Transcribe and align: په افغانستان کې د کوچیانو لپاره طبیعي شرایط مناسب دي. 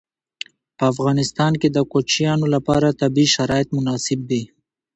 په 0.77 0.83
افغانستان 0.93 1.53
کې 1.61 1.69
د 1.71 1.77
کوچیانو 1.91 2.45
لپاره 2.55 2.97
طبیعي 3.01 3.29
شرایط 3.35 3.67
مناسب 3.77 4.19
دي. 4.31 4.43